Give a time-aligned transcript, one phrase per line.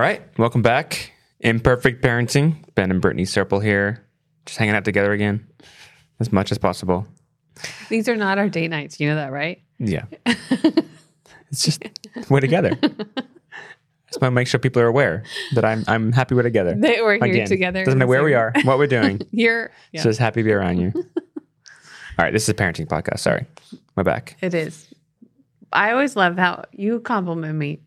[0.00, 1.12] All right, welcome back.
[1.40, 2.64] Imperfect parenting.
[2.74, 4.02] Ben and Brittney Serpell here,
[4.46, 5.46] just hanging out together again,
[6.20, 7.06] as much as possible.
[7.90, 8.98] These are not our date nights.
[8.98, 9.60] You know that, right?
[9.78, 11.84] Yeah, it's just
[12.30, 12.78] we're together.
[12.82, 12.86] I
[14.08, 15.22] just want to make sure people are aware
[15.54, 16.74] that I'm I'm happy we're together.
[16.78, 17.84] That we're here Again, together.
[17.84, 19.20] Doesn't matter where we are, what we're doing.
[19.32, 19.70] You're.
[19.92, 20.92] Yeah, Just happy to be around you.
[20.96, 23.18] All right, this is a parenting podcast.
[23.18, 23.44] Sorry,
[23.96, 24.38] we're back.
[24.40, 24.88] it is.
[25.74, 27.80] I always love how you compliment me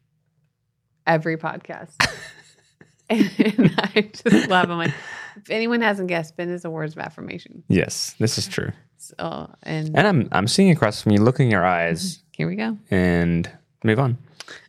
[1.07, 1.91] every podcast.
[3.09, 4.69] and I just love.
[4.69, 4.93] I'm like,
[5.35, 7.63] if anyone hasn't guessed, Ben is a words of affirmation.
[7.67, 8.71] Yes, this is true.
[8.97, 12.55] So, and And I'm I'm seeing across from you, looking in your eyes, here we
[12.55, 12.77] go.
[12.89, 13.49] and
[13.83, 14.17] move on.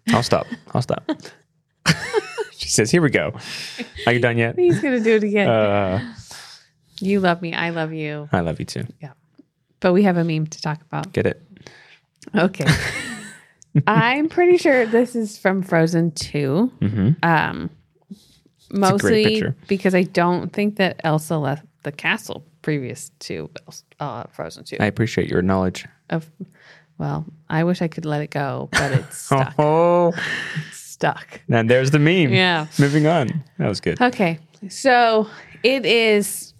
[0.08, 0.46] I'll stop.
[0.74, 1.08] I'll stop.
[2.52, 3.32] she says, "Here we go.
[4.06, 5.48] Are you done yet?" He's gonna do it again.
[5.48, 6.14] Uh,
[7.00, 7.52] you love me.
[7.54, 8.28] I love you.
[8.32, 8.84] I love you too.
[9.00, 9.12] Yeah.
[9.80, 11.12] But we have a meme to talk about.
[11.12, 11.42] Get it?
[12.34, 12.64] Okay.
[13.86, 16.72] I'm pretty sure this is from Frozen 2.
[16.80, 17.10] Mm-hmm.
[17.22, 17.70] Um,
[18.70, 23.50] mostly because I don't think that Elsa left the castle previous to
[24.00, 24.76] uh, Frozen 2.
[24.80, 25.86] I appreciate your knowledge.
[26.10, 26.30] of,
[26.98, 29.54] well, I wish I could let it go, but it's stuck.
[29.58, 30.12] Oh,
[30.72, 31.40] stuck.
[31.48, 32.32] and there's the meme.
[32.32, 32.66] Yeah.
[32.78, 33.44] Moving on.
[33.58, 34.00] That was good.
[34.00, 34.38] Okay.
[34.68, 35.28] So
[35.62, 36.54] it is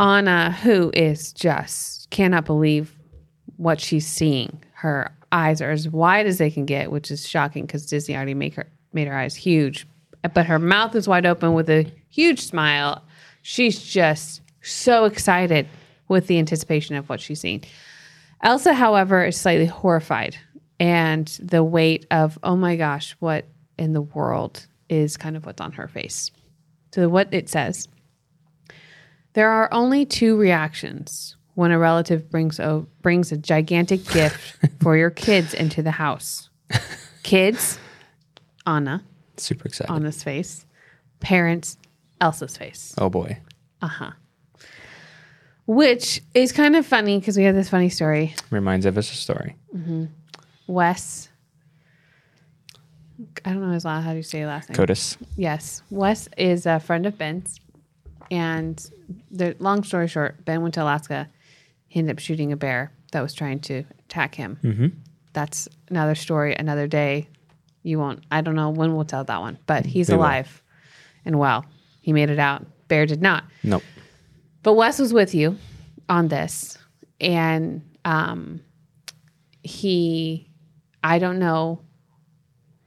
[0.00, 2.94] Anna who is just cannot believe
[3.56, 4.62] what she's seeing.
[4.72, 8.34] Her eyes are as wide as they can get, which is shocking because Disney already
[8.34, 9.86] make her made her eyes huge.
[10.34, 13.02] But her mouth is wide open with a huge smile.
[13.42, 15.68] She's just so excited
[16.08, 17.62] with the anticipation of what she's seeing.
[18.42, 20.36] Elsa, however, is slightly horrified,
[20.78, 23.46] and the weight of, oh my gosh, what
[23.78, 26.30] in the world is kind of what's on her face.
[26.92, 27.88] So, what it says
[29.34, 34.96] there are only two reactions when a relative brings a, brings a gigantic gift for
[34.96, 36.48] your kids into the house
[37.22, 37.78] kids,
[38.66, 39.02] Anna,
[39.36, 39.92] Super excited.
[39.92, 40.64] Anna's face,
[41.20, 41.76] parents,
[42.20, 42.94] Elsa's face.
[42.98, 43.38] oh boy.
[43.82, 44.10] Uh huh.
[45.66, 48.34] Which is kind of funny because we have this funny story.
[48.50, 49.56] Reminds of us a story.
[50.68, 51.28] Wes,
[53.44, 54.76] I don't know his last, how do you say last name?
[54.76, 55.16] Codus.
[55.36, 57.60] Yes, Wes is a friend of Ben's,
[58.30, 58.88] and
[59.30, 61.28] the long story short, Ben went to Alaska.
[61.96, 64.58] He ended up shooting a bear that was trying to attack him.
[64.62, 64.86] Mm-hmm.
[65.32, 67.26] That's another story, another day.
[67.84, 68.22] You won't.
[68.30, 70.16] I don't know when we'll tell that one, but he's will.
[70.16, 70.62] alive
[71.24, 71.64] and well.
[72.02, 72.66] He made it out.
[72.88, 73.44] Bear did not.
[73.62, 73.82] Nope.
[74.62, 75.56] But Wes was with you
[76.06, 76.76] on this,
[77.18, 78.60] and um,
[79.62, 80.50] he,
[81.02, 81.80] I don't know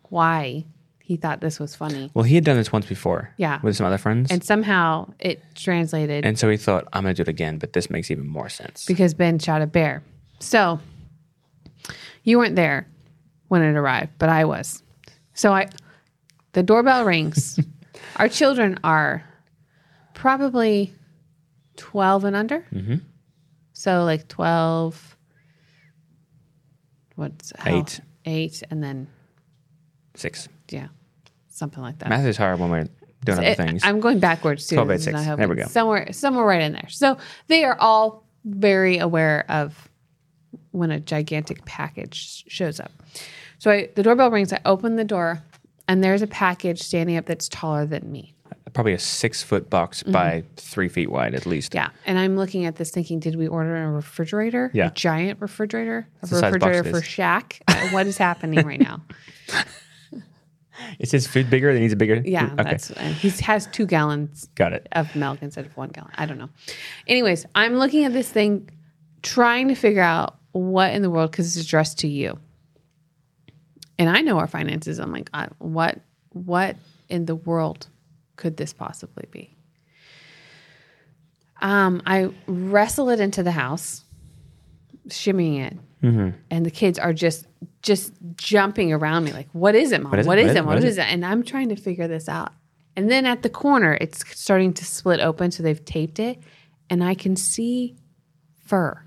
[0.10, 0.68] why
[1.10, 2.12] he thought this was funny.
[2.14, 3.34] Well, he had done this once before.
[3.38, 3.60] Yeah.
[3.64, 4.30] With some other friends.
[4.30, 7.74] And somehow it translated And so he thought, I'm going to do it again, but
[7.74, 8.86] this makes even more sense.
[8.86, 10.04] because Ben shot a bear.
[10.40, 10.80] So
[12.24, 12.88] you weren't there
[13.48, 14.84] when it arrived, but I was.
[15.34, 15.70] So I,
[16.52, 17.60] the doorbell rings.
[18.18, 19.24] Our children are
[20.14, 20.94] probably
[21.78, 22.60] 12 and under.
[22.72, 22.98] Mm-hmm.
[23.74, 25.18] So like 12,
[27.16, 28.00] what's Eight.
[28.26, 29.08] Eight, and then,
[30.20, 30.50] Six.
[30.70, 30.88] yeah,
[31.50, 32.10] something like that.
[32.10, 32.88] Math is hard when we're
[33.26, 33.82] doing other things.
[33.84, 34.76] I'm going backwards too.
[34.76, 35.26] 12 by six.
[35.26, 35.66] There we go.
[35.66, 36.90] Somewhere, somewhere right in there.
[36.90, 39.90] So they are all very aware of
[40.72, 42.92] when a gigantic package shows up.
[43.60, 44.54] So I, the doorbell rings.
[44.54, 45.42] I open the door,
[45.88, 48.34] and there's a package standing up that's taller than me.
[48.74, 51.72] Probably a six foot box by three feet wide at least.
[51.72, 51.90] Mm-hmm.
[51.92, 54.70] Yeah, and I'm looking at this, thinking, did we order a refrigerator?
[54.76, 54.88] Yeah.
[54.88, 57.02] a giant refrigerator, a the size box refrigerator for.
[57.02, 57.62] Shaq.
[57.68, 59.04] Uh, what is happening right now?
[61.00, 61.70] Is his food bigger?
[61.70, 62.22] It needs a bigger.
[62.26, 62.64] Yeah, Okay.
[62.64, 62.88] that's
[63.22, 64.88] he has two gallons Got it.
[64.92, 66.12] of milk instead of one gallon.
[66.16, 66.50] I don't know.
[67.08, 68.70] Anyways, I'm looking at this thing,
[69.22, 72.40] trying to figure out what in the world because it's addressed to you.
[73.98, 75.00] And I know our finances.
[75.00, 75.30] I'm like,
[75.60, 76.76] what, what
[77.10, 77.88] in the world
[78.38, 79.54] could this possibly be?
[81.62, 84.04] Um, I wrestle it into the house,
[85.10, 86.30] shimmying it, mm-hmm.
[86.50, 87.46] and the kids are just
[87.82, 90.12] just jumping around me like, "What is it, mom?
[90.12, 90.30] What is it?
[90.30, 90.58] what is it?
[90.58, 90.66] it?
[90.66, 92.52] What is it?" And I'm trying to figure this out.
[92.96, 96.40] And then at the corner, it's starting to split open, so they've taped it,
[96.90, 97.96] and I can see
[98.66, 99.02] fur.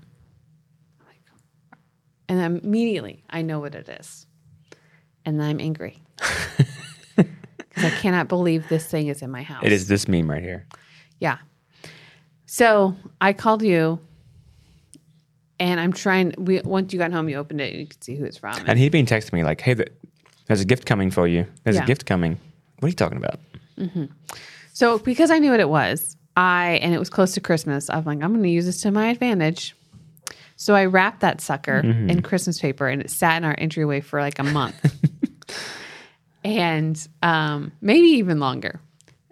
[2.29, 4.25] And immediately, I know what it is,
[5.25, 6.01] and I'm angry
[7.15, 9.61] because I cannot believe this thing is in my house.
[9.63, 10.65] It is this meme right here.
[11.19, 11.37] Yeah.
[12.45, 13.99] So I called you,
[15.59, 16.33] and I'm trying.
[16.37, 18.57] We once you got home, you opened it, and you could see who it's from.
[18.67, 19.91] And he'd been texting me like, "Hey, th-
[20.47, 21.45] there's a gift coming for you.
[21.63, 21.83] There's Yeah.
[21.83, 22.37] a gift coming.
[22.79, 23.39] What are you talking about?"
[24.73, 27.89] So because I knew what it was, I and it was close to Christmas.
[27.89, 29.75] I'm like, I'm going to use this to my advantage.
[30.55, 34.21] So I wrapped that sucker in Christmas paper, and it sat in our entryway for
[34.21, 34.75] like a month.
[36.43, 38.79] and um, maybe even longer.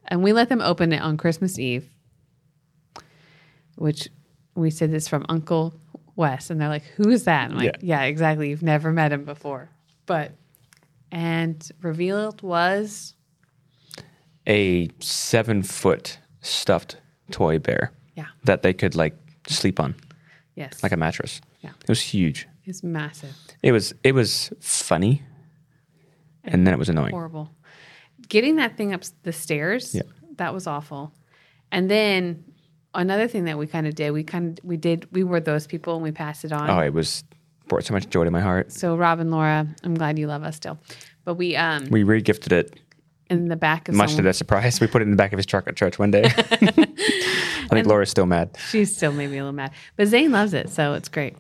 [0.08, 1.88] And we let them open it on Christmas Eve,
[3.76, 4.10] which
[4.56, 5.74] we said this from Uncle
[6.22, 8.50] Wes, and they're like, "Who is that?" I'm like, "Yeah, exactly.
[8.50, 9.70] You've never met him before."
[10.06, 10.32] But
[11.12, 13.16] and revealed was
[14.48, 16.98] A seven foot stuffed
[17.32, 19.16] toy bear yeah, that they could like
[19.48, 19.96] sleep on,
[20.56, 21.42] yes, like a mattress.
[21.62, 21.72] Yeah.
[21.82, 22.48] It was huge.
[22.66, 25.22] it's massive, It was it was funny,
[26.44, 27.12] and then it was annoying.
[27.12, 27.50] horrible.
[28.30, 30.04] Getting that thing up the stairs, Yeah.
[30.38, 31.12] that was awful.
[31.72, 32.44] And then
[32.94, 35.68] another thing that we kind of did, we kind of we did we were those
[35.68, 36.70] people and we passed it on.
[36.70, 37.24] Oh, it was
[37.68, 38.72] brought so much joy to my heart.
[38.72, 40.78] So Rob and Laura, I'm glad you love us still.
[41.24, 42.80] But we um We re-gifted it,
[43.32, 44.82] in the back of much to their surprise.
[44.82, 46.24] We put it in the back of his truck at church one day.
[46.36, 48.58] I think Laura's still mad.
[48.70, 49.72] she's still maybe a little mad.
[49.96, 51.38] But Zane loves it, so it's great.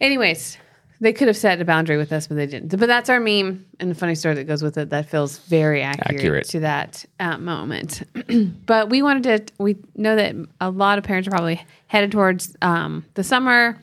[0.00, 0.58] Anyways,
[1.00, 2.68] they could have set a boundary with us, but they didn't.
[2.78, 5.82] But that's our meme and the funny story that goes with it that feels very
[5.82, 6.48] accurate, Accurate.
[6.48, 8.02] to that uh, moment.
[8.66, 12.54] but we wanted to, we know that a lot of parents are probably headed towards
[12.60, 13.78] um, the summer.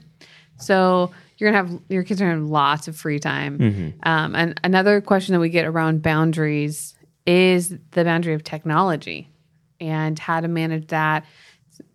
[0.57, 3.95] So you're gonna have your kids are gonna have lots of free time.
[4.03, 9.29] Um, and another question that we get around boundaries is the boundary of technology
[9.79, 11.25] and how to manage that.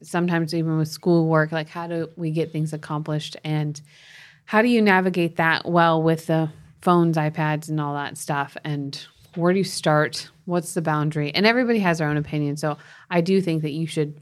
[0.02, 3.80] Sometimes even with schoolwork, like how do we get things accomplished and
[4.44, 6.50] how do you navigate that well with the
[6.80, 8.56] phones, iPads, and all that stuff?
[8.64, 9.00] And
[9.34, 10.30] where do you start?
[10.44, 11.34] What's the boundary?
[11.34, 12.56] And everybody has their own opinion.
[12.56, 12.76] So
[13.10, 14.20] I do think that you should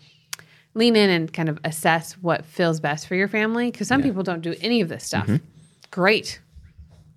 [0.75, 4.23] lean in and kind of assess what feels best for your family because some people
[4.23, 5.29] don't do any of this stuff.
[5.91, 6.41] Great.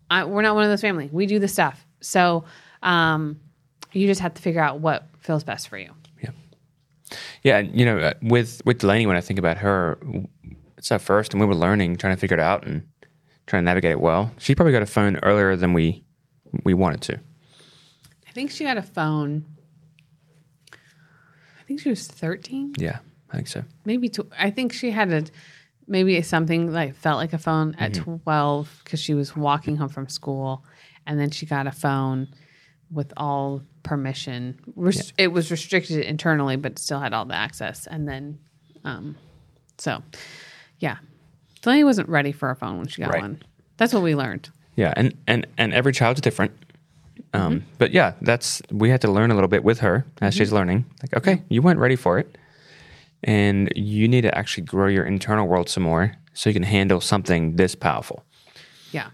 [0.09, 1.09] I, we're not one of those family.
[1.11, 1.85] We do the stuff.
[2.01, 2.45] So
[2.81, 3.39] um,
[3.91, 5.91] you just have to figure out what feels best for you.
[6.21, 6.31] Yeah,
[7.43, 7.57] Yeah.
[7.59, 9.99] and, you know, uh, with with Delaney, when I think about her,
[10.77, 12.83] it's at first, and we were learning, trying to figure it out, and
[13.47, 14.31] trying to navigate it well.
[14.37, 16.03] She probably got a phone earlier than we
[16.63, 17.19] we wanted to.
[18.27, 19.45] I think she got a phone.
[20.71, 22.73] I think she was 13.
[22.77, 22.99] Yeah,
[23.31, 23.63] I think so.
[23.85, 25.23] maybe tw- I think she had a
[25.87, 30.07] maybe something like felt like a phone at 12 because she was walking home from
[30.07, 30.63] school
[31.05, 32.27] and then she got a phone
[32.89, 38.07] with all permission Res- it was restricted internally but still had all the access and
[38.07, 38.39] then
[38.85, 39.17] um
[39.77, 40.01] so
[40.79, 40.97] yeah
[41.63, 43.21] Delaney wasn't ready for a phone when she got Right.
[43.21, 43.41] one
[43.77, 46.51] that's what we learned Yeah, and and and every child's different.
[47.33, 50.51] Um, But yeah, that's we had to learn a little bit with her as she's
[50.51, 50.85] learning.
[51.01, 52.37] Like, okay, you weren't ready for it,
[53.23, 57.01] and you need to actually grow your internal world some more so you can handle
[57.01, 58.23] something this powerful.
[58.91, 59.09] Yeah.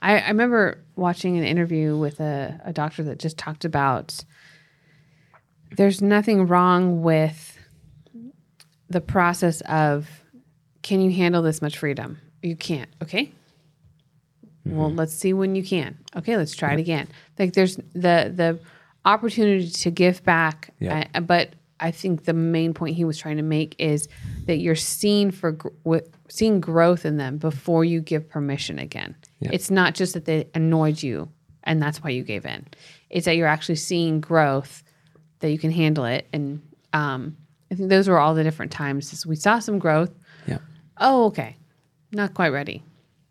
[0.00, 4.24] I, I remember watching an interview with a, a doctor that just talked about
[5.76, 7.58] there's nothing wrong with
[8.90, 10.21] the process of
[10.82, 12.18] can you handle this much freedom?
[12.42, 12.90] You can't.
[13.02, 13.32] Okay.
[14.64, 15.98] Well, let's see when you can.
[16.16, 17.08] Okay, let's try it again.
[17.38, 18.60] Like there's the the
[19.04, 21.08] opportunity to give back, Yeah.
[21.14, 24.06] uh, but I think the main point he was trying to make is
[24.46, 29.16] that you're seeing for gr- wi- seeing growth in them before you give permission again.
[29.40, 31.28] It's not just that they annoyed you
[31.64, 32.64] and that's why you gave in.
[33.10, 34.84] It's that you're actually seeing growth
[35.40, 36.28] that you can handle it.
[36.32, 36.62] And
[36.92, 37.36] um,
[37.72, 39.26] I think those were all the different times.
[39.26, 40.12] We saw some growth.
[41.00, 41.56] Yeah, Oh, okay,
[42.12, 42.82] not quite ready,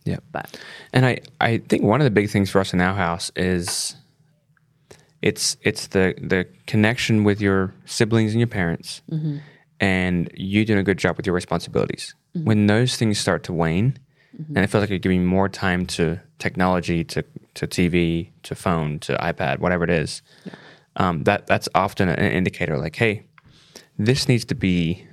[0.06, 0.18] yeah.
[0.32, 0.60] but
[0.94, 3.96] And I, I think one of the big things for us in our house is
[5.22, 9.38] it's it's the the connection with your siblings and your parents, mm-hmm.
[9.80, 12.16] and you doing a good job with your responsibilities.
[12.36, 12.48] Mm-hmm.
[12.48, 14.00] When those things start to wane,
[14.36, 14.56] mm-hmm.
[14.56, 19.00] and it feels like you're giving more time to technology, to to TV, to phone,
[19.00, 20.22] to iPad, whatever it is,
[20.96, 22.78] um, that that's often an indicator.
[22.78, 23.26] Like, hey,
[24.00, 25.08] this needs to be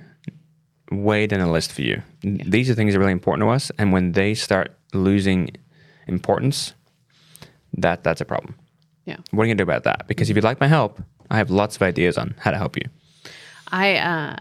[0.91, 2.01] way down the list for you.
[2.21, 5.51] These are things that are really important to us, and when they start losing
[6.07, 6.73] importance,
[7.77, 8.55] that that's a problem.
[9.05, 9.17] yeah.
[9.31, 10.07] What are you gonna do about that?
[10.07, 12.75] Because if you'd like my help, I have lots of ideas on how to help
[12.75, 12.83] you.
[13.71, 14.35] I uh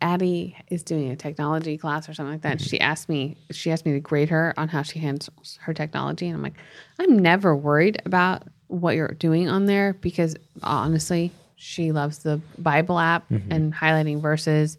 [0.00, 2.60] Addie is doing a technology class or something like that.
[2.60, 6.26] She asked me she asked me to grade her on how she handles her technology
[6.26, 6.54] and I'm like,
[6.98, 12.98] I'm never worried about what you're doing on there because honestly, she loves the Bible
[12.98, 14.76] app and highlighting verses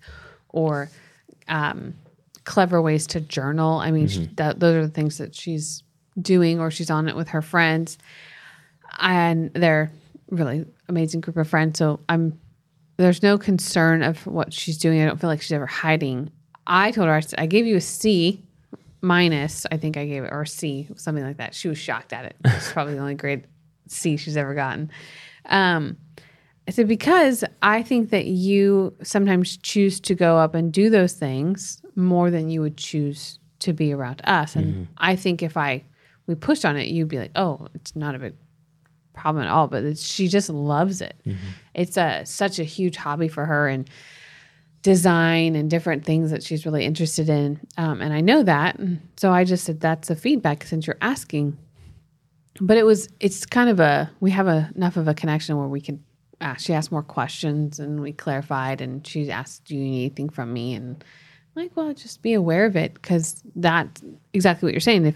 [0.54, 0.90] or
[1.50, 1.94] um,
[2.46, 3.80] clever ways to journal.
[3.80, 5.84] I mean, she, that, those are the things that she's
[6.22, 7.98] doing or she's on it with her friends
[9.00, 9.92] and they're
[10.30, 11.80] really amazing group of friends.
[11.80, 12.40] So I'm
[12.98, 15.02] there's no concern of what she's doing.
[15.02, 16.32] I don't feel like she's ever hiding.
[16.68, 18.44] I told her I, said, I gave you a C
[19.02, 19.66] minus.
[19.72, 21.56] I think I gave it or a C something like that.
[21.56, 22.36] She was shocked at it.
[22.46, 23.48] It's probably the only grade
[23.88, 24.92] C she's ever gotten.
[25.46, 25.98] Um,
[26.68, 31.14] I said because I think that you sometimes choose to go up and do those
[31.14, 34.56] things more than you would choose to be around us.
[34.56, 35.84] And I think if I
[36.26, 38.34] we pushed on it, you'd be like, "Oh, it's not a big
[39.14, 39.68] problem at all.
[39.68, 41.16] But it's, she just loves it.
[41.74, 43.90] It's a such a huge hobby for her and
[44.82, 47.60] design and different things that she's really interested in.
[47.78, 48.78] Um, and I know that,
[49.16, 51.58] so I just said that's a feedback since you're asking.
[52.60, 55.68] But it was it's kind of a we have a, enough of a connection where
[55.68, 56.04] we can.
[56.44, 60.30] Ask, she asked more questions and we clarified, and she asked, "Do you need anything
[60.30, 61.04] from me?" And
[61.56, 65.06] I'm like, well, just be aware of it because that's exactly what you're saying.
[65.06, 65.16] If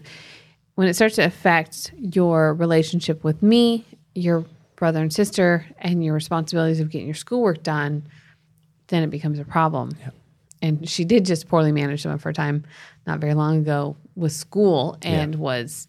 [0.75, 6.13] when it starts to affect your relationship with me, your brother and sister, and your
[6.13, 8.03] responsibilities of getting your schoolwork done,
[8.87, 9.91] then it becomes a problem.
[10.61, 12.63] And she did just poorly manage some of her time
[13.05, 15.87] not very long ago with school and was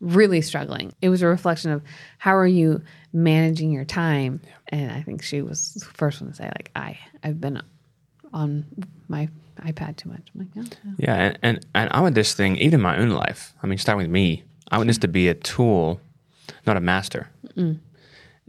[0.00, 0.92] really struggling.
[1.02, 1.82] It was a reflection of
[2.18, 4.40] how are you managing your time?
[4.68, 7.62] And I think she was the first one to say, like, I, I've been
[8.32, 8.66] on
[9.08, 9.28] my
[9.62, 10.28] iPad too much.
[10.34, 10.92] I'm like, oh, yeah.
[10.98, 13.54] Yeah, and, and and I want this thing even in my own life.
[13.62, 16.00] I mean, starting with me, I want this to be a tool,
[16.66, 17.28] not a master.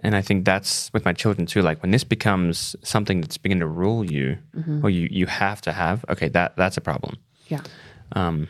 [0.01, 1.61] And I think that's with my children too.
[1.61, 4.37] Like when this becomes something that's beginning to rule you,
[4.83, 7.17] or you you have to have, okay, that that's a problem.
[7.47, 7.61] yeah.
[8.13, 8.47] Um,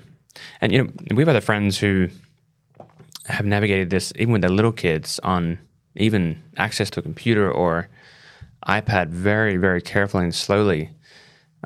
[0.61, 2.09] and you know, we have other friends who
[3.25, 5.57] have navigated this even with their little kids on
[5.99, 7.89] even access to a computer or
[8.67, 10.91] iPad very, very carefully and slowly.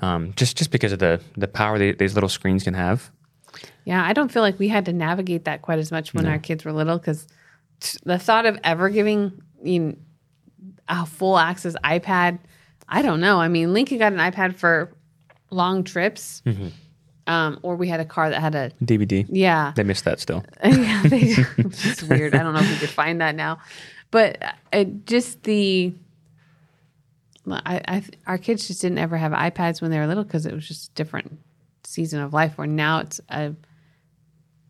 [0.01, 3.11] Um, just just because of the the power these little screens can have.
[3.85, 6.39] Yeah, I don't feel like we had to navigate that quite as much when our
[6.39, 7.27] kids were little because
[8.03, 9.95] the thought of ever giving you know,
[10.87, 12.39] a full access iPad,
[12.87, 13.39] I don't know.
[13.39, 14.95] I mean, Lincoln got an iPad for
[15.49, 16.41] long trips,
[17.27, 19.25] um, or we had a car that had a DVD.
[19.29, 19.73] yeah.
[19.75, 20.43] They miss that still.
[20.63, 22.35] yeah, they, is weird.
[22.35, 23.59] I don't know if we could find that now,
[24.11, 25.93] but uh, just the.
[27.45, 30.53] I, I, our kids just didn't ever have iPads when they were little because it
[30.53, 31.39] was just a different
[31.83, 32.57] season of life.
[32.57, 33.53] Where now it's a,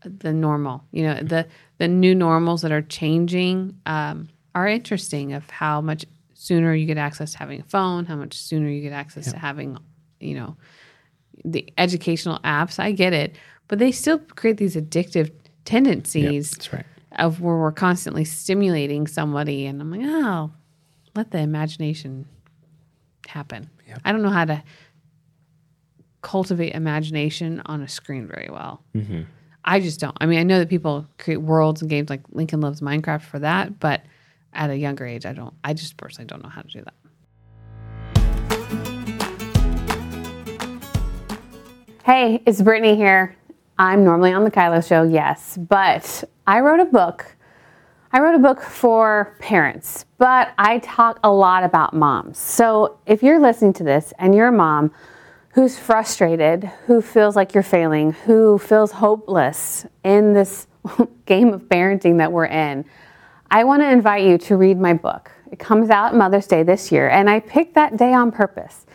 [0.04, 5.34] the normal, you know, the the new normals that are changing um, are interesting.
[5.34, 8.82] Of how much sooner you get access to having a phone, how much sooner you
[8.82, 9.78] get access to having,
[10.20, 10.58] you know,
[11.44, 12.80] the educational apps.
[12.80, 13.36] I get it,
[13.68, 15.32] but they still create these addictive
[15.66, 16.86] tendencies That's right.
[17.14, 20.52] of where we're constantly stimulating somebody and I'm like, oh,
[21.16, 22.26] let the imagination
[23.28, 23.70] happen.
[24.04, 24.64] I don't know how to
[26.22, 28.82] cultivate imagination on a screen very well.
[28.96, 29.24] Mm-hmm.
[29.66, 30.18] I just don't.
[30.20, 33.40] I mean, I know that people create worlds and games like Lincoln loves Minecraft for
[33.40, 34.02] that, but
[34.54, 35.54] at a younger age, I don't.
[35.64, 36.94] I just personally don't know how to do that.
[42.06, 43.34] Hey, it's Brittney here.
[43.80, 47.38] I'm normally on the Kylo show, yes, but I wrote a book.
[48.12, 52.38] I wrote a book for parents, but I talk a lot about moms.
[52.38, 54.92] So if you're listening to this and you're a mom
[55.54, 60.68] who's frustrated, who feels like you're failing, who feels hopeless in this
[61.26, 62.84] game of parenting that we're in,
[63.50, 65.32] I want to invite you to read my book.
[65.54, 68.86] It comes out Mother's Day this year, and I picked that day on purpose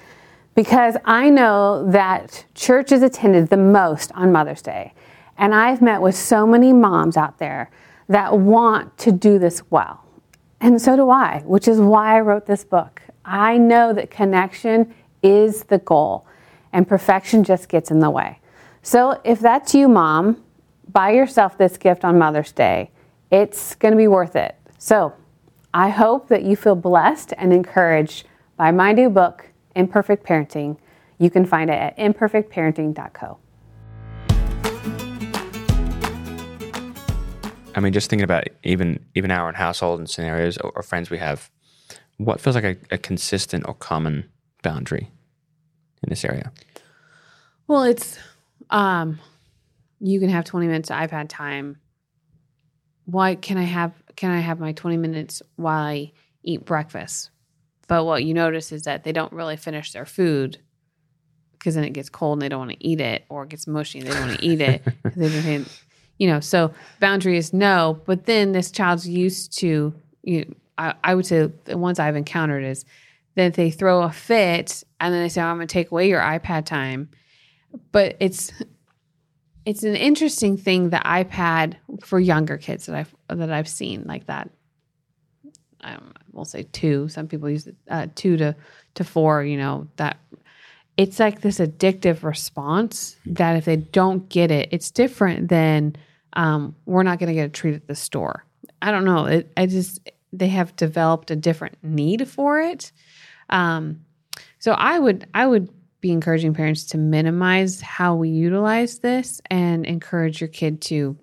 [0.58, 4.92] because I know that church is attended the most on Mother's Day.
[5.36, 7.70] And I've met with so many moms out there
[8.08, 10.04] that want to do this well.
[10.60, 13.00] And so do I, which is why I wrote this book.
[13.24, 16.26] I know that connection is the goal,
[16.72, 18.40] and perfection just gets in the way.
[18.82, 20.42] So if that's you, mom,
[20.90, 22.90] buy yourself this gift on Mother's Day.
[23.30, 24.56] It's going to be worth it.
[24.76, 25.14] So
[25.72, 29.47] I hope that you feel blessed and encouraged by my new book,
[29.78, 30.76] Imperfect Parenting.
[31.18, 33.38] You can find it at imperfectparenting.co.
[37.74, 41.10] I mean, just thinking about even even our own household and scenarios or, or friends
[41.10, 41.48] we have,
[42.16, 44.28] what feels like a, a consistent or common
[44.62, 45.12] boundary
[46.02, 46.50] in this area?
[47.68, 48.18] Well, it's
[48.70, 49.20] um
[50.00, 51.78] you can have 20 minutes I've had time.
[53.04, 57.30] Why can I have can I have my 20 minutes while I eat breakfast?
[57.88, 60.58] But what you notice is that they don't really finish their food
[61.52, 63.66] because then it gets cold and they don't want to eat it or it gets
[63.66, 64.82] mushy and they don't want to eat it.
[66.18, 69.92] you know, so boundary is no, but then this child's used to
[70.22, 72.84] you I, I would say the ones I've encountered is
[73.34, 76.20] that they throw a fit and then they say, oh, I'm gonna take away your
[76.20, 77.08] iPad time
[77.92, 78.52] but it's
[79.64, 84.26] it's an interesting thing the iPad for younger kids that I've that I've seen like
[84.26, 84.50] that.
[85.80, 87.08] I don't- we'll say two.
[87.08, 88.56] Some people use it, uh, two to
[88.94, 89.44] to four.
[89.44, 90.18] You know that
[90.96, 95.94] it's like this addictive response that if they don't get it, it's different than
[96.34, 98.44] um, we're not going to get a treat at the store.
[98.82, 99.26] I don't know.
[99.26, 100.00] It, I just
[100.32, 102.92] they have developed a different need for it.
[103.50, 104.04] Um,
[104.58, 105.70] so I would I would
[106.00, 111.16] be encouraging parents to minimize how we utilize this and encourage your kid to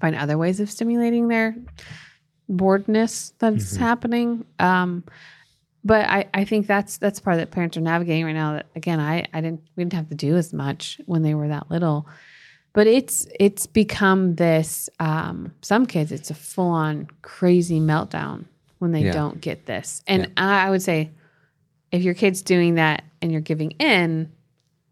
[0.00, 1.54] find other ways of stimulating their
[2.48, 4.44] boredness that's happening.
[4.58, 5.04] Um,
[5.84, 8.54] but I, I think that's that's part that parents are navigating right now.
[8.54, 11.48] That again, I, I didn't we didn't have to do as much when they were
[11.48, 12.06] that little,
[12.72, 14.88] but it's it's become this.
[15.00, 18.44] Um, some kids, it's a full on crazy meltdown
[18.78, 19.12] when they Yeah.
[19.12, 21.10] don't get this, and I, I would say,
[21.90, 24.30] if your kid's doing that and you're giving in,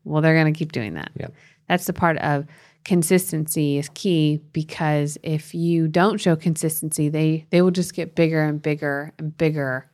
[0.04, 1.10] well, they're going to keep doing that.
[1.18, 1.34] Yep.
[1.68, 2.46] That's the part of
[2.84, 8.42] consistency is key because if you don't show consistency, they they will just get bigger
[8.42, 9.90] and bigger and bigger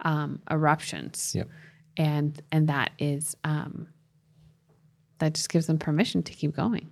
[0.00, 1.32] um, eruptions.
[1.34, 1.48] Yep.
[1.96, 3.88] And and that is um,
[5.18, 6.90] that just gives them permission to keep going.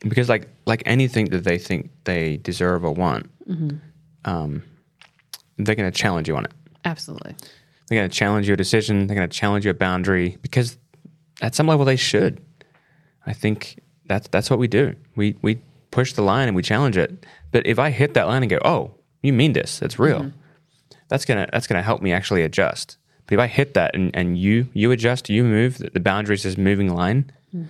[0.00, 3.76] because like like anything that they think they deserve or want, Mm-hmm.
[4.24, 4.62] um,
[5.58, 6.52] they're going to challenge you on it.
[6.84, 7.34] Absolutely.
[7.88, 9.06] They're going to challenge your decision.
[9.06, 10.78] They're going to challenge your boundary because
[11.40, 12.40] at some level they should.
[13.26, 13.78] I think
[14.12, 14.94] that's that's what we do.
[15.16, 17.24] We we push the line and we challenge it.
[17.50, 19.78] But if I hit that line and go, "Oh, you mean this?
[19.78, 20.96] That's real," mm-hmm.
[21.08, 22.98] that's gonna that's gonna help me actually adjust.
[23.26, 26.44] But if I hit that and, and you you adjust, you move, the, the boundaries
[26.44, 27.68] is moving line, mm.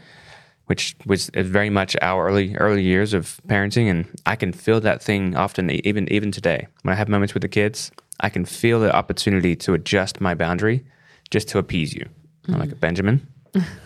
[0.66, 5.02] which was very much our early early years of parenting, and I can feel that
[5.02, 7.92] thing often even even today when I have moments with the kids.
[8.24, 10.84] I can feel the opportunity to adjust my boundary
[11.30, 12.08] just to appease you.
[12.46, 12.80] I'm like mm.
[12.80, 13.26] Benjamin,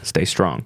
[0.02, 0.64] stay strong.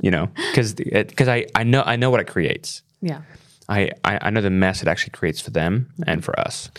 [0.00, 2.82] You know, because because I, I know I know what it creates.
[3.00, 3.22] Yeah.
[3.68, 6.70] I, I I know the mess it actually creates for them and for us.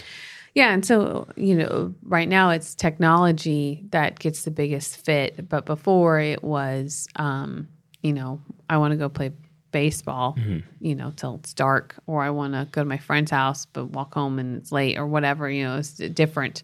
[0.56, 5.66] Yeah, and so you know, right now it's technology that gets the biggest fit, but
[5.66, 7.68] before it was, um,
[8.02, 9.32] you know, I want to go play
[9.72, 10.36] baseball,
[10.80, 13.86] you know, till it's dark, or I want to go to my friend's house but
[13.92, 15.50] walk home and it's late, or whatever.
[15.50, 16.64] You know, it's a different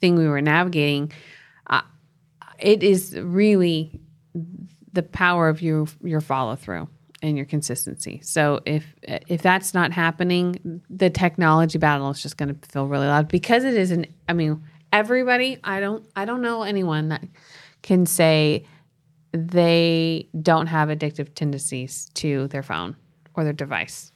[0.00, 1.12] thing we were navigating.
[1.66, 1.82] Uh,
[2.58, 4.00] it is really
[4.96, 6.88] the power of your your follow through
[7.22, 8.20] and your consistency.
[8.24, 13.06] So if if that's not happening, the technology battle is just going to feel really
[13.06, 14.06] loud because it is an.
[14.28, 15.58] I mean, everybody.
[15.62, 16.04] I don't.
[16.16, 17.24] I don't know anyone that
[17.82, 18.66] can say
[19.32, 22.96] they don't have addictive tendencies to their phone
[23.34, 24.12] or their device.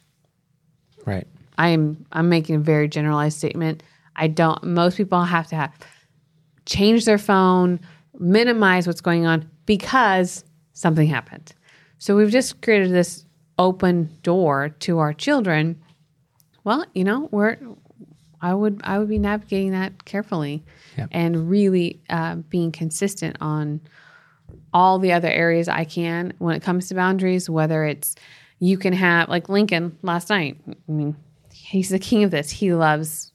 [1.07, 1.27] Right.
[1.59, 3.83] I'm I'm making a very generalized statement.
[4.17, 5.73] I don't most people have to have
[6.67, 7.81] change their phone,
[8.19, 10.45] minimize what's going on because
[10.81, 11.53] something happened.
[11.99, 13.25] So we've just created this
[13.59, 15.81] open door to our children.
[16.65, 17.59] Well, you know, we're
[18.41, 20.65] I would I would be navigating that carefully
[21.13, 23.81] and really uh, being consistent on
[24.73, 28.15] all the other areas I can when it comes to boundaries, whether it's
[28.59, 30.57] you can have like Lincoln last night.
[30.69, 31.17] I mean,
[31.53, 32.51] he's the king of this.
[32.51, 33.33] He loves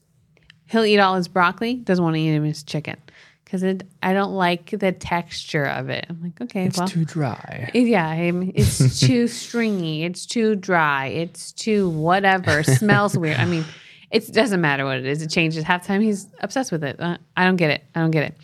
[0.67, 2.97] he'll eat all his broccoli, doesn't want to eat his chicken.
[3.45, 6.05] Because it I don't like the texture of it.
[6.09, 7.69] I'm like, okay, it's well, too dry.
[7.73, 10.03] yeah, I mean, it's too stringy.
[10.03, 11.07] It's too dry.
[11.07, 12.63] It's too whatever.
[12.63, 13.37] Smells weird.
[13.37, 13.63] I mean,
[14.11, 15.21] it doesn't matter what it is.
[15.21, 15.63] It changes.
[15.63, 16.99] Half the time he's obsessed with it.
[16.99, 17.83] Uh, I don't get it.
[17.93, 18.37] I don't get it.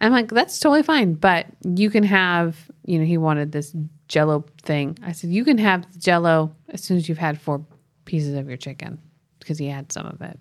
[0.00, 1.14] I'm like, that's totally fine.
[1.14, 3.74] But you can have, you know, he wanted this
[4.08, 4.98] jello thing.
[5.02, 7.64] I said, you can have the jello as soon as you've had four
[8.04, 9.00] pieces of your chicken
[9.38, 10.38] because he had some of it.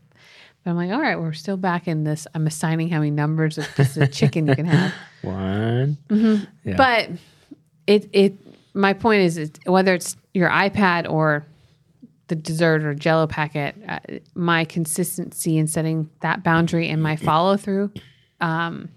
[0.63, 2.25] But I'm like, all right, we're still back in this.
[2.33, 4.93] I'm assigning how many numbers of pieces of chicken you can have.
[5.21, 5.97] One.
[6.63, 6.75] Yeah.
[6.77, 7.09] But
[7.85, 8.33] it it
[8.73, 11.45] my point is it, whether it's your iPad or
[12.27, 13.99] the dessert or Jello packet, uh,
[14.33, 17.91] my consistency in setting that boundary and my follow through,
[18.39, 18.89] um,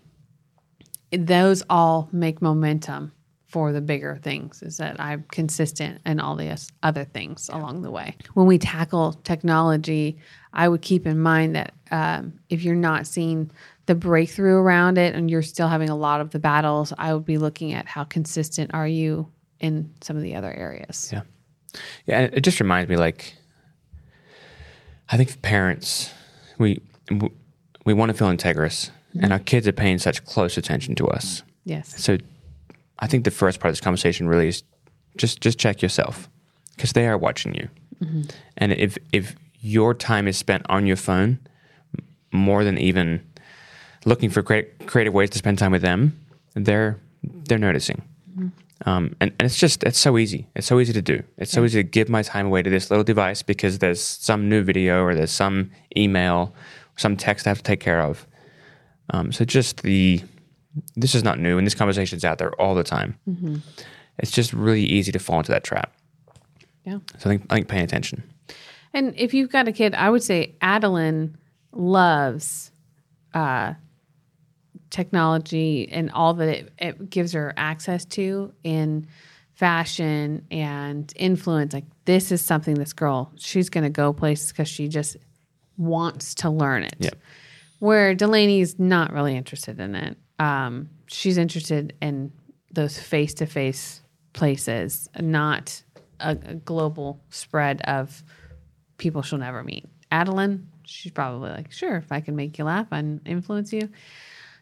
[1.10, 3.12] those all make momentum
[3.56, 4.62] for the bigger things.
[4.62, 8.14] Is that I'm consistent in all the other things along the way.
[8.34, 10.18] When we tackle technology,
[10.52, 13.50] I would keep in mind that um, if you're not seeing
[13.86, 17.24] the breakthrough around it and you're still having a lot of the battles, I would
[17.24, 21.08] be looking at how consistent are you in some of the other areas.
[21.10, 21.22] Yeah.
[22.04, 23.36] Yeah, and it just reminds me like
[25.08, 26.12] I think parents
[26.58, 26.82] we
[27.86, 31.42] we want to feel integrous and our kids are paying such close attention to us.
[31.64, 32.04] Yes.
[32.04, 32.18] So
[32.98, 34.62] I think the first part of this conversation really is
[35.16, 36.28] just just check yourself
[36.74, 37.68] because they are watching you.
[38.58, 41.38] And if if your time is spent on your phone
[42.32, 43.20] more than even
[44.04, 46.18] looking for creat- creative ways to spend time with them,
[46.54, 48.02] they're they're noticing.
[48.84, 50.46] Um, and, and it's just it's so easy.
[50.54, 51.22] It's so easy to do.
[51.38, 54.48] It's so easy to give my time away to this little device because there's some
[54.48, 56.54] new video or there's some email,
[56.96, 58.26] some text I have to take care of.
[59.10, 60.22] Um, so just the
[60.94, 63.18] this is not new, and this conversation is out there all the time.
[64.18, 65.94] It's just really easy to fall into that trap.
[66.84, 66.98] Yeah.
[67.18, 68.22] So I think I think paying attention.
[68.94, 71.36] And if you've got a kid, I would say Adeline
[71.72, 72.70] loves
[73.34, 73.74] uh,
[74.90, 79.06] technology and all that it, it gives her access to in
[79.52, 81.74] fashion and influence.
[81.74, 85.16] Like this is something this girl she's going to go places because she just
[85.76, 86.96] wants to learn it.
[86.98, 87.16] Yep.
[87.80, 90.16] Where Delaney's not really interested in it.
[90.38, 92.32] Um, she's interested in
[92.72, 95.82] those face to face places, not
[96.20, 98.22] a, a global spread of
[98.98, 99.86] people she'll never meet.
[100.10, 103.88] Adeline, she's probably like, sure, if I can make you laugh and influence you.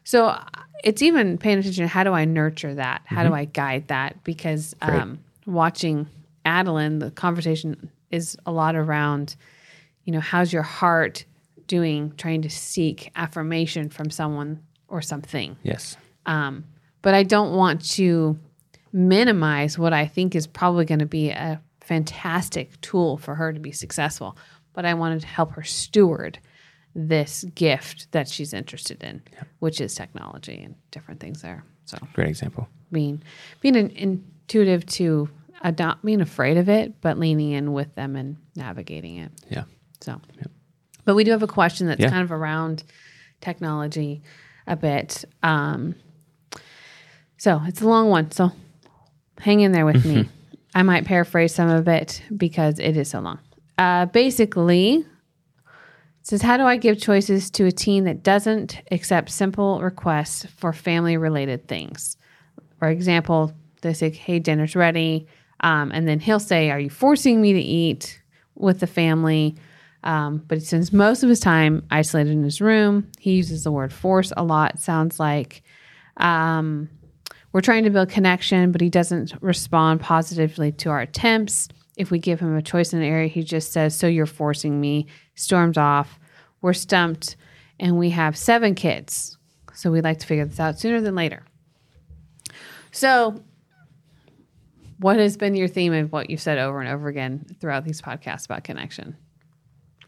[0.03, 0.43] So uh,
[0.83, 3.01] it's even paying attention how do I nurture that?
[3.05, 4.23] How do I guide that?
[4.23, 6.07] Because um, watching
[6.45, 9.35] Adeline, the conversation is a lot around,
[10.03, 11.25] you know, how's your heart
[11.67, 14.61] doing trying to seek affirmation from someone
[14.95, 15.57] or something?
[15.63, 15.97] Yes.
[16.25, 16.63] Um,
[17.01, 18.37] but I don't want to
[18.91, 23.59] minimize what I think is probably going to be a fantastic tool for her to
[23.59, 24.37] be successful.
[24.73, 26.39] But I wanted to help her steward
[26.95, 29.21] this gift that she's interested in,
[29.59, 31.63] which is technology and different things there.
[31.85, 32.67] So Great example.
[32.91, 33.21] being
[33.61, 35.29] being an intuitive to
[35.61, 39.31] adopt, being afraid of it, but leaning in with them and navigating it.
[39.49, 39.63] Yeah.
[40.01, 40.19] So,
[41.03, 42.09] but we do have a question that's Yeah.
[42.09, 42.83] kind of around
[43.41, 44.21] technology
[44.67, 45.25] a bit.
[45.43, 45.95] Um,
[47.37, 48.31] so it's a long one.
[48.31, 48.51] So
[49.39, 50.27] hang in there with me.
[50.75, 53.39] I might paraphrase some of it because it is so long.
[53.77, 55.05] Uh, basically, it
[56.21, 60.73] says, How do I give choices to a teen that doesn't accept simple requests for
[60.73, 62.17] family related things?
[62.79, 65.27] For example, they say, Hey, dinner's ready.
[65.61, 68.21] Um, and then he'll say, Are you forcing me to eat
[68.55, 69.55] with the family?
[70.05, 73.11] Um, but he spends most of his time isolated in his room.
[73.19, 75.63] He uses the word force a lot, sounds like.
[76.17, 76.89] Um,
[77.51, 81.69] we're trying to build connection, but he doesn't respond positively to our attempts.
[81.97, 84.79] If we give him a choice in an area, he just says, So you're forcing
[84.79, 86.19] me, storms off.
[86.61, 87.35] We're stumped,
[87.79, 89.37] and we have seven kids.
[89.73, 91.43] So we'd like to figure this out sooner than later.
[92.91, 93.43] So,
[94.99, 98.01] what has been your theme of what you've said over and over again throughout these
[98.01, 99.17] podcasts about connection?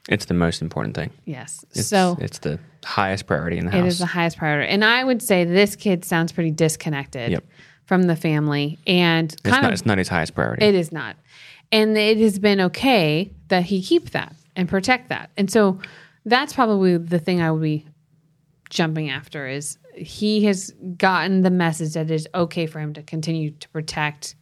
[0.08, 1.12] It's the most important thing.
[1.26, 1.66] Yes.
[1.72, 3.84] It's, so, it's the highest priority in the house.
[3.84, 4.70] It is the highest priority.
[4.72, 7.44] And I would say this kid sounds pretty disconnected Yep.
[7.86, 9.66] from the family and it's kind not.
[9.66, 10.66] of It's not his highest priority.
[10.66, 11.18] it is not.
[11.72, 15.30] And it has been okay that he keep that and protect that.
[15.38, 15.80] And so
[16.26, 17.86] that's probably the thing I would be
[18.70, 23.04] jumping after is he has gotten the message that it is okay for him to
[23.04, 24.36] continue to protect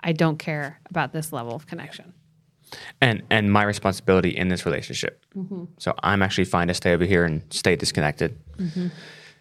[0.00, 2.12] I don't care about this level of connection.
[3.00, 5.24] And and my responsibility in this relationship.
[5.36, 5.64] Mm-hmm.
[5.78, 8.38] So I'm actually fine to stay over here and stay disconnected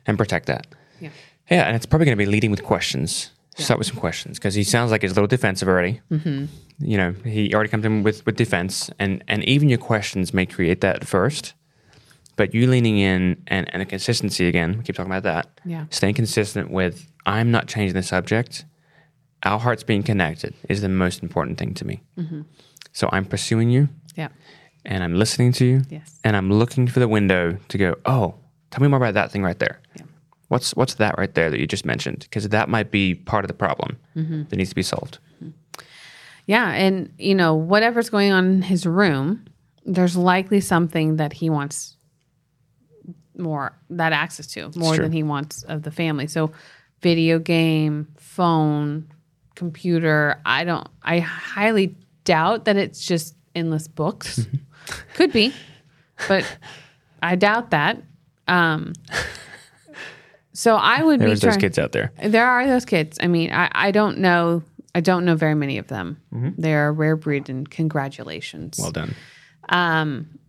[0.05, 0.69] and protect that.
[0.69, 1.05] Mm-hmm.
[1.05, 1.11] Yeah.
[1.49, 3.31] Yeah, and it's probably going to be leading with questions.
[3.55, 5.99] Start with some questions because he sounds like he's a little defensive already.
[6.11, 6.45] Mm-hmm.
[6.79, 10.45] You know, he already comes in with with defense, and and even your questions may
[10.45, 11.55] create that at first.
[12.35, 15.59] But you leaning in and and the consistency again, we keep talking about that.
[15.65, 15.85] Yeah.
[15.89, 18.65] Staying consistent with I'm not changing the subject.
[19.41, 22.03] Our hearts being connected is the most important thing to me.
[22.97, 23.05] Mm-hmm.
[23.05, 24.29] So I'm pursuing you Yeah.
[24.85, 25.81] and I'm listening to you.
[25.89, 26.19] Yes.
[26.23, 28.35] And I'm looking for the window to go, oh,
[28.71, 29.79] tell me more about that thing right there.
[29.95, 30.05] Yeah.
[30.49, 32.19] What's what's that right there that you just mentioned?
[32.19, 34.43] Because that might be part of the problem Mm-hmm.
[34.49, 35.19] that needs to be solved.
[36.45, 39.43] Yeah, and you know, whatever's going on in his room,
[39.85, 41.97] there's likely something that he wants
[43.37, 46.27] more that access to, more than he wants of the family.
[46.27, 46.51] So
[47.01, 49.07] video game, phone,
[49.55, 51.95] computer, I don't I highly
[52.27, 54.45] doubt that it's just endless books.
[55.15, 55.53] Could be,
[56.27, 56.45] but
[57.23, 58.01] I doubt that.
[58.47, 58.93] Um
[60.53, 62.11] so I would There's be those trying kids out there.
[62.23, 63.17] there are those kids.
[63.21, 64.63] I mean, I, I don't know.
[64.95, 66.19] I don't know very many of them.
[66.57, 68.79] They're a rare breed, and congratulations.
[68.81, 69.13] Well done.
[69.69, 70.39] Um,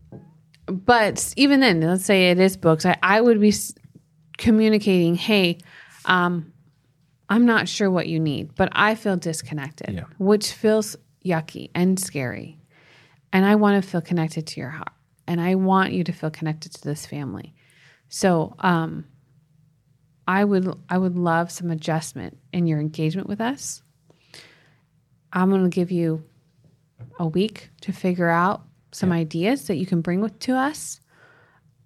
[0.66, 2.86] but even then, let's say it is books.
[2.86, 3.74] I, I would be s-
[4.38, 5.58] communicating, hey,
[6.06, 6.52] um,
[7.28, 10.04] I'm not sure what you need, but I feel disconnected, Yeah.
[10.18, 12.58] which feels yucky and scary.
[13.32, 14.92] And I want to feel connected to your heart.
[15.26, 17.54] And I want you to feel connected to this family.
[18.08, 19.04] So um,
[20.26, 23.82] I would I would love some adjustment in your engagement with us.
[25.32, 26.24] I'm going to give you
[27.18, 31.00] a week to figure out some ideas that you can bring with to us.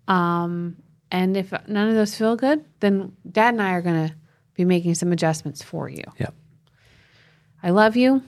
[0.06, 0.76] Um,
[1.10, 4.14] and if none of those feel good, then Dad and I are going to
[4.54, 6.04] be making some adjustments for you.
[6.18, 6.34] Yep.
[7.62, 8.22] I love you.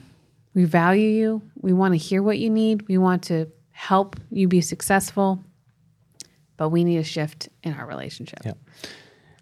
[0.55, 1.41] We value you.
[1.61, 2.87] We want to hear what you need.
[2.87, 5.43] We want to help you be successful.
[6.57, 8.39] But we need a shift in our relationship.
[8.45, 8.57] Yep.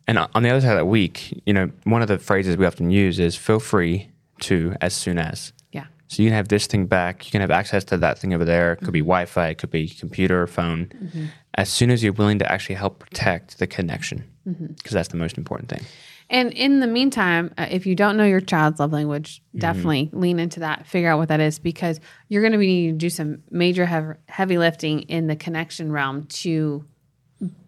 [0.07, 2.65] And on the other side of that week, you know, one of the phrases we
[2.65, 4.09] often use is feel free
[4.41, 5.53] to as soon as.
[5.71, 5.85] Yeah.
[6.07, 7.25] So you can have this thing back.
[7.25, 8.73] You can have access to that thing over there.
[8.73, 10.87] It could be Wi Fi, it could be computer or phone.
[10.87, 11.25] Mm-hmm.
[11.55, 14.73] As soon as you're willing to actually help protect the connection, mm-hmm.
[14.73, 15.85] because that's the most important thing.
[16.33, 20.39] And in the meantime, uh, if you don't know your child's love language, definitely lean
[20.39, 20.87] into that.
[20.87, 23.85] Figure out what that is because you're going to be needing to do some major
[23.85, 26.83] heavy, heavy lifting in the connection realm to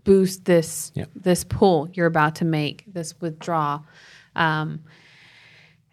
[0.03, 1.09] boost this Yep.
[1.15, 3.85] this pull you're about to make, this withdrawal.
[4.35, 4.81] Um,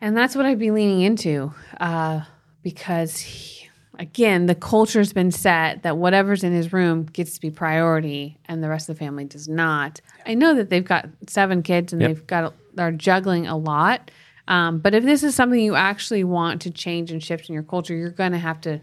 [0.00, 2.22] and that's what I'd be leaning into uh,
[2.62, 7.50] because, he- again, the culture's been set that whatever's in his room gets to be
[7.50, 10.00] priority and the rest of the family does not.
[10.26, 12.08] I know that they've got seven kids and Yep.
[12.08, 14.11] they've got, they're juggling a lot.
[14.48, 17.62] Um, but if this is something you actually want to change and shift in your
[17.62, 18.80] culture, you're going to have to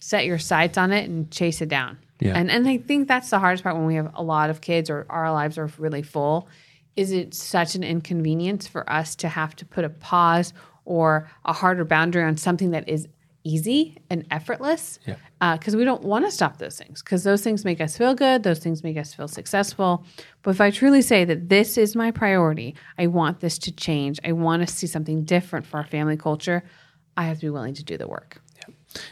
[0.00, 1.98] set your sights on it and chase it down.
[2.20, 2.32] Yeah.
[2.34, 4.88] And and I think that's the hardest part when we have a lot of kids
[4.88, 6.48] or our lives are really full.
[6.94, 10.54] Is it such an inconvenience for us to have to put a pause
[10.86, 13.06] or a harder boundary on something that is
[13.46, 14.98] easy and effortless?
[15.06, 15.56] Yeah.
[15.56, 18.42] Because we don't want to stop those things because those things make us feel good.
[18.42, 20.04] Those things make us feel successful.
[20.42, 24.18] But if I truly say that this is my priority, I want this to change.
[24.24, 26.64] I want to see something different for our family culture.
[27.16, 28.40] I have to be willing to do the work.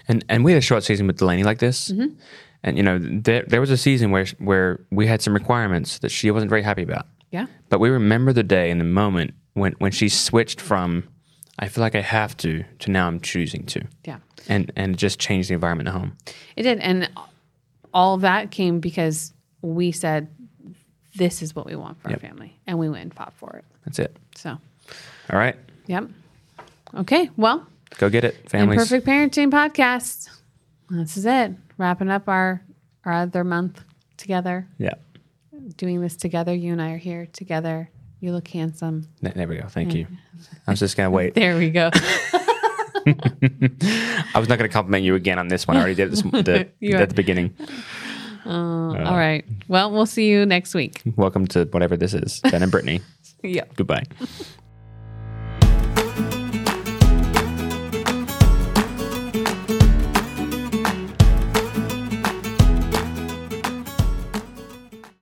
[0.08, 1.90] And and we had a short season with Delaney like this.
[1.90, 2.14] Mm-hmm.
[2.62, 6.10] And you know, there there was a season where where we had some requirements that
[6.10, 7.06] she wasn't very happy about.
[7.30, 7.46] Yeah.
[7.68, 11.04] But we remember the day and the moment when when she switched from
[11.58, 13.82] I feel like I have to to now I'm choosing to.
[14.04, 14.18] Yeah.
[14.48, 16.16] And and just change the environment at home.
[16.56, 16.78] It did.
[16.80, 17.10] And
[17.92, 20.28] all that came because we said,
[21.14, 22.22] this is what we want for Yep.
[22.22, 22.58] our family.
[22.66, 23.64] And we went and fought for it.
[23.84, 24.16] That's it.
[24.36, 24.50] So,
[25.30, 25.56] All right.
[25.86, 26.04] yep.
[26.94, 27.30] Okay.
[27.36, 27.66] Well,
[27.98, 28.50] Go get it.
[28.50, 28.80] Families.
[28.80, 30.28] Perfect Parenting Podcast.
[30.90, 31.52] This is it.
[31.78, 32.60] Wrapping up our,
[33.04, 33.82] our other month
[34.16, 34.94] together, Yeah.
[35.76, 36.52] doing this together.
[36.52, 37.90] You and I are here together.
[38.24, 39.06] You look handsome.
[39.20, 39.68] There there we go.
[39.68, 40.06] Thank you.
[40.66, 41.34] I was just gonna wait.
[41.44, 41.90] There we go.
[43.06, 45.76] I was not gonna compliment you again on this one.
[45.76, 47.54] I already did this, the, at the beginning.
[48.46, 49.44] Uh, uh, all right.
[49.68, 51.02] Well, we'll see you next week.
[51.16, 52.40] Welcome to whatever this is.
[52.40, 53.02] Ben and Brittney.
[53.42, 53.64] Yeah.
[53.76, 54.04] Goodbye.